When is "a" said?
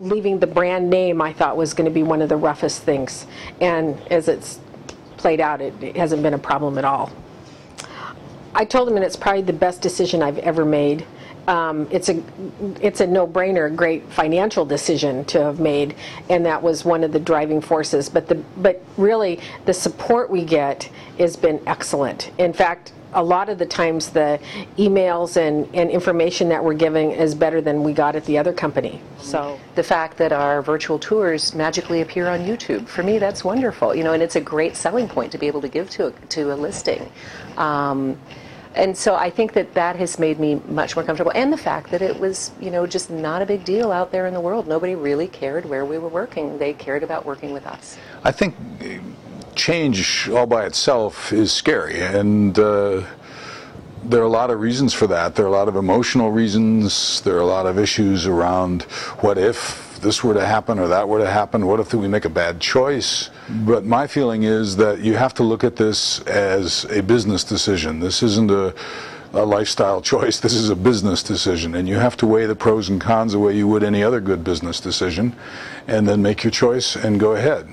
6.34-6.38, 12.10-12.22, 13.00-13.06, 23.14-23.22, 34.36-34.40, 36.08-36.10, 36.52-36.56, 43.42-43.46, 54.24-54.30, 55.48-55.52, 57.40-57.46, 62.24-62.30, 66.84-67.02, 68.50-68.74, 69.34-69.44, 70.70-70.76